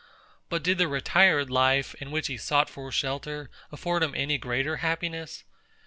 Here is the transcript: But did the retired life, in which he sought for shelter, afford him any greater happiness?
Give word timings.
But 0.49 0.63
did 0.63 0.79
the 0.79 0.87
retired 0.87 1.51
life, 1.51 1.93
in 2.01 2.09
which 2.09 2.25
he 2.25 2.35
sought 2.35 2.71
for 2.71 2.91
shelter, 2.91 3.51
afford 3.71 4.01
him 4.01 4.15
any 4.15 4.39
greater 4.39 4.77
happiness? 4.77 5.43